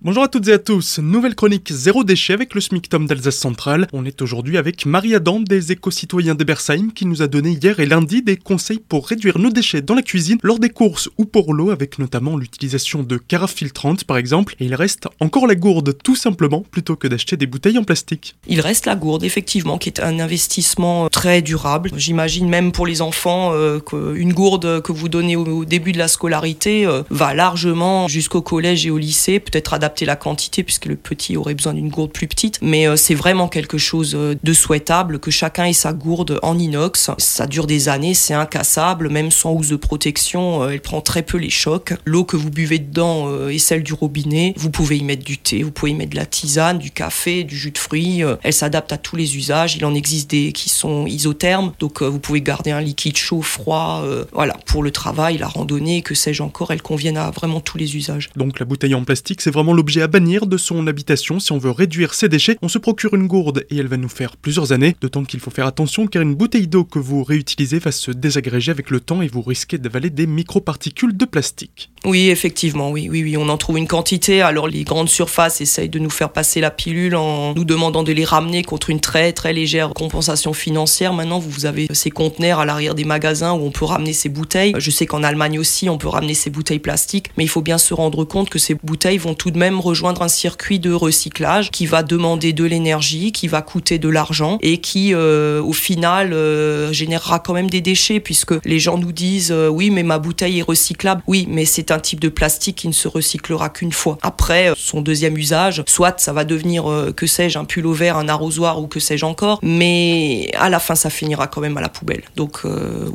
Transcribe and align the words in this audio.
Bonjour 0.00 0.22
à 0.22 0.28
toutes 0.28 0.46
et 0.46 0.52
à 0.52 0.60
tous, 0.60 1.00
nouvelle 1.00 1.34
chronique 1.34 1.72
zéro 1.72 2.04
déchet 2.04 2.32
avec 2.32 2.54
le 2.54 2.60
SMICTOM 2.60 3.08
d'Alsace 3.08 3.36
Centrale. 3.36 3.88
On 3.92 4.04
est 4.04 4.22
aujourd'hui 4.22 4.56
avec 4.56 4.86
Marie 4.86 5.16
Adam 5.16 5.40
des 5.40 5.72
éco-citoyens 5.72 6.36
d'Ebersheim 6.36 6.92
qui 6.94 7.04
nous 7.04 7.20
a 7.20 7.26
donné 7.26 7.58
hier 7.60 7.80
et 7.80 7.86
lundi 7.86 8.22
des 8.22 8.36
conseils 8.36 8.78
pour 8.78 9.08
réduire 9.08 9.40
nos 9.40 9.50
déchets 9.50 9.82
dans 9.82 9.96
la 9.96 10.02
cuisine 10.02 10.38
lors 10.44 10.60
des 10.60 10.68
courses 10.68 11.08
ou 11.18 11.24
pour 11.24 11.52
l'eau 11.52 11.70
avec 11.70 11.98
notamment 11.98 12.36
l'utilisation 12.36 13.02
de 13.02 13.16
carafes 13.16 13.54
filtrantes 13.54 14.04
par 14.04 14.18
exemple. 14.18 14.54
Et 14.60 14.66
il 14.66 14.74
reste 14.76 15.08
encore 15.18 15.48
la 15.48 15.56
gourde 15.56 15.98
tout 16.00 16.14
simplement 16.14 16.64
plutôt 16.70 16.94
que 16.94 17.08
d'acheter 17.08 17.36
des 17.36 17.48
bouteilles 17.48 17.78
en 17.78 17.82
plastique. 17.82 18.36
Il 18.46 18.60
reste 18.60 18.86
la 18.86 18.94
gourde 18.94 19.24
effectivement 19.24 19.78
qui 19.78 19.88
est 19.88 19.98
un 19.98 20.20
investissement 20.20 21.08
très 21.08 21.42
durable. 21.42 21.90
J'imagine 21.96 22.48
même 22.48 22.70
pour 22.70 22.86
les 22.86 23.02
enfants 23.02 23.50
euh, 23.52 23.80
qu'une 23.80 24.32
gourde 24.32 24.80
que 24.80 24.92
vous 24.92 25.08
donnez 25.08 25.34
au, 25.34 25.64
début 25.64 25.90
de 25.90 25.98
la 25.98 26.06
scolarité 26.06 26.86
euh, 26.86 27.02
va 27.10 27.34
largement 27.34 28.06
jusqu'au 28.06 28.42
collège 28.42 28.86
et 28.86 28.90
au 28.90 28.98
lycée, 28.98 29.40
peut-être 29.40 29.74
adapter 29.88 30.04
la 30.04 30.16
quantité 30.16 30.62
puisque 30.62 30.84
le 30.84 30.96
petit 30.96 31.36
aurait 31.38 31.54
besoin 31.54 31.72
d'une 31.72 31.88
gourde 31.88 32.12
plus 32.12 32.28
petite. 32.28 32.58
Mais 32.60 32.86
euh, 32.86 32.96
c'est 32.96 33.14
vraiment 33.14 33.48
quelque 33.48 33.78
chose 33.78 34.14
euh, 34.14 34.34
de 34.42 34.52
souhaitable 34.52 35.18
que 35.18 35.30
chacun 35.30 35.64
ait 35.64 35.72
sa 35.72 35.94
gourde 35.94 36.38
en 36.42 36.58
inox. 36.58 37.10
Ça 37.16 37.46
dure 37.46 37.66
des 37.66 37.88
années, 37.88 38.12
c'est 38.12 38.34
incassable, 38.34 39.08
même 39.08 39.30
sans 39.30 39.52
housse 39.52 39.68
de 39.68 39.76
protection, 39.76 40.62
euh, 40.62 40.70
elle 40.70 40.82
prend 40.82 41.00
très 41.00 41.22
peu 41.22 41.38
les 41.38 41.48
chocs. 41.48 41.94
L'eau 42.04 42.24
que 42.24 42.36
vous 42.36 42.50
buvez 42.50 42.78
dedans 42.78 43.48
est 43.48 43.58
celle 43.58 43.82
du 43.82 43.94
robinet. 43.94 44.52
Vous 44.56 44.70
pouvez 44.70 44.98
y 44.98 45.04
mettre 45.04 45.24
du 45.24 45.38
thé, 45.38 45.62
vous 45.62 45.70
pouvez 45.70 45.92
y 45.92 45.94
mettre 45.94 46.10
de 46.10 46.16
la 46.16 46.26
tisane, 46.26 46.78
du 46.78 46.90
café, 46.90 47.44
du 47.44 47.56
jus 47.56 47.70
de 47.70 47.78
fruits. 47.78 48.22
Elle 48.42 48.52
s'adapte 48.52 48.92
à 48.92 48.98
tous 48.98 49.16
les 49.16 49.36
usages. 49.36 49.76
Il 49.76 49.84
en 49.84 49.94
existe 49.94 50.30
des 50.30 50.52
qui 50.52 50.68
sont 50.68 51.06
isothermes, 51.06 51.72
donc 51.78 52.02
vous 52.02 52.18
pouvez 52.18 52.42
garder 52.42 52.70
un 52.70 52.80
liquide 52.80 53.16
chaud, 53.16 53.42
froid. 53.42 54.04
Voilà, 54.32 54.54
pour 54.66 54.82
le 54.82 54.90
travail, 54.90 55.38
la 55.38 55.48
randonnée, 55.48 56.02
que 56.02 56.14
sais-je 56.14 56.42
encore, 56.42 56.72
elles 56.72 56.82
conviennent 56.82 57.16
à 57.16 57.30
vraiment 57.30 57.60
tous 57.60 57.78
les 57.78 57.96
usages. 57.96 58.30
Donc 58.36 58.58
la 58.58 58.66
bouteille 58.66 58.94
en 58.94 59.04
plastique, 59.04 59.40
c'est 59.40 59.50
vraiment 59.50 59.72
l'objet 59.78 60.02
à 60.02 60.08
bannir 60.08 60.48
de 60.48 60.56
son 60.56 60.88
habitation 60.88 61.38
si 61.38 61.52
on 61.52 61.58
veut 61.58 61.70
réduire 61.70 62.12
ses 62.12 62.28
déchets. 62.28 62.58
On 62.62 62.68
se 62.68 62.78
procure 62.78 63.14
une 63.14 63.28
gourde 63.28 63.64
et 63.70 63.76
elle 63.76 63.86
va 63.86 63.96
nous 63.96 64.08
faire 64.08 64.36
plusieurs 64.36 64.72
années, 64.72 64.96
d'autant 65.00 65.22
qu'il 65.22 65.38
faut 65.38 65.52
faire 65.52 65.66
attention 65.66 66.08
car 66.08 66.20
une 66.20 66.34
bouteille 66.34 66.66
d'eau 66.66 66.82
que 66.82 66.98
vous 66.98 67.22
réutilisez 67.22 67.78
va 67.78 67.92
se 67.92 68.10
désagréger 68.10 68.72
avec 68.72 68.90
le 68.90 68.98
temps 68.98 69.22
et 69.22 69.28
vous 69.28 69.40
risquez 69.40 69.78
d'avaler 69.78 70.10
des 70.10 70.26
microparticules 70.26 71.16
de 71.16 71.24
plastique. 71.24 71.92
Oui, 72.04 72.28
effectivement, 72.28 72.90
oui, 72.90 73.08
oui, 73.08 73.22
oui, 73.22 73.36
on 73.36 73.48
en 73.48 73.56
trouve 73.56 73.78
une 73.78 73.86
quantité. 73.86 74.42
Alors 74.42 74.66
les 74.66 74.82
grandes 74.82 75.08
surfaces 75.08 75.60
essayent 75.60 75.88
de 75.88 76.00
nous 76.00 76.10
faire 76.10 76.32
passer 76.32 76.60
la 76.60 76.72
pilule 76.72 77.14
en 77.14 77.54
nous 77.54 77.64
demandant 77.64 78.02
de 78.02 78.10
les 78.10 78.24
ramener 78.24 78.64
contre 78.64 78.90
une 78.90 79.00
très 79.00 79.32
très 79.32 79.52
légère 79.52 79.90
compensation 79.94 80.54
financière. 80.54 81.12
Maintenant, 81.12 81.38
vous 81.38 81.66
avez 81.66 81.86
ces 81.92 82.10
conteneurs 82.10 82.58
à 82.58 82.66
l'arrière 82.66 82.96
des 82.96 83.04
magasins 83.04 83.52
où 83.52 83.64
on 83.64 83.70
peut 83.70 83.84
ramener 83.84 84.12
ces 84.12 84.28
bouteilles. 84.28 84.74
Je 84.76 84.90
sais 84.90 85.06
qu'en 85.06 85.22
Allemagne 85.22 85.60
aussi, 85.60 85.88
on 85.88 85.98
peut 85.98 86.08
ramener 86.08 86.34
ces 86.34 86.50
bouteilles 86.50 86.80
plastiques, 86.80 87.30
mais 87.36 87.44
il 87.44 87.48
faut 87.48 87.62
bien 87.62 87.78
se 87.78 87.94
rendre 87.94 88.24
compte 88.24 88.50
que 88.50 88.58
ces 88.58 88.74
bouteilles 88.74 89.18
vont 89.18 89.34
tout 89.34 89.52
de 89.52 89.58
même 89.58 89.67
rejoindre 89.76 90.22
un 90.22 90.28
circuit 90.28 90.78
de 90.78 90.92
recyclage 90.92 91.70
qui 91.70 91.86
va 91.86 92.02
demander 92.02 92.52
de 92.52 92.64
l'énergie, 92.64 93.32
qui 93.32 93.48
va 93.48 93.62
coûter 93.62 93.98
de 93.98 94.08
l'argent 94.08 94.58
et 94.60 94.78
qui, 94.78 95.14
euh, 95.14 95.62
au 95.62 95.72
final, 95.72 96.32
euh, 96.32 96.92
générera 96.92 97.38
quand 97.38 97.54
même 97.54 97.70
des 97.70 97.80
déchets 97.80 98.20
puisque 98.20 98.54
les 98.64 98.78
gens 98.78 98.98
nous 98.98 99.12
disent 99.12 99.52
euh, 99.52 99.68
oui, 99.68 99.90
mais 99.90 100.02
ma 100.02 100.18
bouteille 100.18 100.60
est 100.60 100.62
recyclable. 100.62 101.22
Oui, 101.26 101.46
mais 101.50 101.64
c'est 101.64 101.90
un 101.90 101.98
type 101.98 102.20
de 102.20 102.28
plastique 102.28 102.76
qui 102.76 102.88
ne 102.88 102.92
se 102.92 103.08
recyclera 103.08 103.68
qu'une 103.68 103.92
fois. 103.92 104.18
Après, 104.22 104.72
son 104.76 105.00
deuxième 105.00 105.36
usage, 105.36 105.82
soit 105.86 106.18
ça 106.20 106.32
va 106.32 106.44
devenir, 106.44 106.84
que 107.16 107.26
sais-je, 107.26 107.58
un 107.58 107.64
pull 107.64 107.86
au 107.86 107.92
vert, 107.92 108.16
un 108.16 108.28
arrosoir 108.28 108.80
ou 108.80 108.86
que 108.86 109.00
sais-je 109.00 109.24
encore, 109.24 109.58
mais 109.62 110.50
à 110.58 110.68
la 110.68 110.80
fin, 110.80 110.94
ça 110.94 111.10
finira 111.10 111.46
quand 111.46 111.60
même 111.60 111.76
à 111.76 111.80
la 111.80 111.88
poubelle. 111.88 112.22
Donc, 112.36 112.60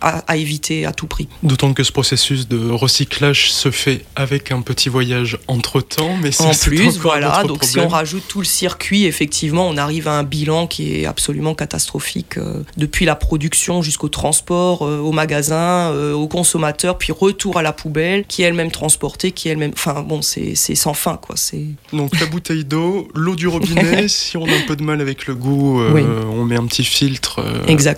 à, 0.00 0.18
à 0.26 0.36
éviter 0.36 0.86
à 0.86 0.92
tout 0.92 1.06
prix. 1.06 1.28
D'autant 1.42 1.72
que 1.72 1.82
ce 1.82 1.92
processus 1.92 2.48
de 2.48 2.70
recyclage 2.70 3.52
se 3.52 3.70
fait 3.70 4.04
avec 4.16 4.52
un 4.52 4.60
petit 4.60 4.88
voyage 4.88 5.38
entre 5.48 5.80
temps, 5.80 6.16
mais 6.20 6.30
en 6.40 6.50
plus, 6.62 6.98
voilà. 6.98 7.42
Donc 7.44 7.64
si 7.64 7.78
on 7.78 7.88
rajoute 7.88 8.24
tout 8.28 8.40
le 8.40 8.44
circuit, 8.44 9.06
effectivement, 9.06 9.68
on 9.68 9.76
arrive 9.76 10.08
à 10.08 10.12
un 10.12 10.22
bilan 10.22 10.66
qui 10.66 11.00
est 11.00 11.06
absolument 11.06 11.54
catastrophique 11.54 12.38
euh, 12.38 12.62
depuis 12.76 13.04
la 13.04 13.16
production 13.16 13.82
jusqu'au 13.82 14.08
transport, 14.08 14.82
euh, 14.82 14.98
au 14.98 15.12
magasin, 15.12 15.92
euh, 15.92 16.12
au 16.12 16.28
consommateur, 16.28 16.98
puis 16.98 17.12
retour 17.12 17.58
à 17.58 17.62
la 17.62 17.72
poubelle, 17.72 18.24
qui 18.26 18.42
est 18.42 18.46
elle-même 18.46 18.70
transportée, 18.70 19.32
qui 19.32 19.48
est 19.48 19.52
elle-même. 19.52 19.72
Enfin 19.74 20.02
bon, 20.02 20.22
c'est 20.22 20.54
sans 20.54 20.94
fin 20.94 21.16
quoi. 21.16 21.36
C'est 21.36 21.64
donc 21.92 22.18
la 22.20 22.26
bouteille 22.26 22.64
d'eau, 22.64 23.08
l'eau 23.14 23.36
du 23.36 23.48
robinet. 23.48 24.08
si 24.08 24.36
on 24.36 24.46
a 24.46 24.52
un 24.52 24.66
peu 24.66 24.76
de 24.76 24.82
mal 24.82 25.00
avec 25.00 25.26
le 25.26 25.34
goût, 25.34 25.80
on 25.80 26.44
met 26.44 26.56
un 26.56 26.66
petit 26.66 26.84
filtre 26.84 27.40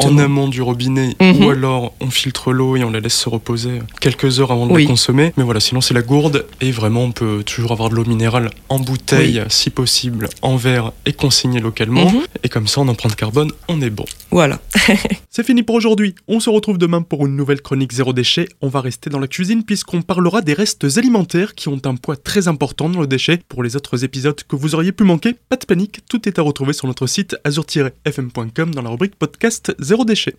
en 0.00 0.18
amont 0.18 0.48
du 0.48 0.62
robinet, 0.62 1.14
mhm. 1.20 1.44
ou 1.44 1.50
alors 1.50 1.94
on 2.00 2.10
filtre 2.10 2.52
l'eau 2.52 2.76
et 2.76 2.84
on 2.84 2.90
la 2.90 3.00
laisse 3.00 3.14
se 3.14 3.28
reposer 3.28 3.80
quelques 4.00 4.40
heures 4.40 4.52
avant 4.52 4.66
de 4.66 4.76
la 4.76 4.86
consommer. 4.86 5.32
Mais 5.36 5.44
voilà, 5.44 5.60
sinon 5.60 5.80
c'est 5.80 5.94
la 5.94 6.02
gourde 6.02 6.46
et 6.60 6.70
vraiment 6.70 7.02
on 7.02 7.12
peut 7.12 7.42
toujours 7.44 7.72
avoir 7.72 7.90
de 7.90 7.94
l'eau 7.94 8.04
minérale 8.04 8.23
en 8.68 8.78
bouteille, 8.78 9.42
si 9.48 9.70
possible 9.70 10.28
en 10.42 10.56
verre 10.56 10.92
et 11.06 11.12
consigné 11.12 11.60
localement. 11.60 12.10
Mhm. 12.10 12.22
Et 12.42 12.48
comme 12.48 12.66
ça, 12.66 12.80
en 12.80 12.88
empreinte 12.88 13.16
carbone, 13.16 13.50
on 13.68 13.80
est 13.80 13.90
bon. 13.90 14.04
Voilà. 14.30 14.60
C'est 15.30 15.44
fini 15.44 15.62
pour 15.62 15.74
aujourd'hui. 15.76 16.14
On 16.28 16.40
se 16.40 16.50
retrouve 16.50 16.78
demain 16.78 17.02
pour 17.02 17.26
une 17.26 17.36
nouvelle 17.36 17.60
chronique 17.60 17.92
zéro 17.92 18.12
déchet. 18.12 18.48
On 18.60 18.68
va 18.68 18.80
rester 18.80 19.10
dans 19.10 19.18
la 19.18 19.28
cuisine 19.28 19.64
puisqu'on 19.64 20.02
parlera 20.02 20.42
des 20.42 20.54
restes 20.54 20.86
alimentaires 20.96 21.54
qui 21.54 21.68
ont 21.68 21.80
un 21.84 21.96
poids 21.96 22.16
très 22.16 22.48
important 22.48 22.88
dans 22.88 23.00
le 23.00 23.06
déchet. 23.06 23.40
Pour 23.48 23.62
les 23.62 23.76
autres 23.76 24.04
épisodes 24.04 24.40
que 24.46 24.56
vous 24.56 24.74
auriez 24.74 24.92
pu 24.92 25.04
manquer, 25.04 25.34
pas 25.48 25.56
de 25.56 25.64
panique, 25.64 26.00
tout 26.08 26.28
est 26.28 26.38
à 26.38 26.42
retrouver 26.42 26.72
sur 26.72 26.86
notre 26.86 27.06
site 27.06 27.36
azur-fm.com 27.44 28.74
dans 28.74 28.82
la 28.82 28.90
rubrique 28.90 29.16
podcast 29.16 29.74
zéro 29.78 30.04
déchet. 30.04 30.36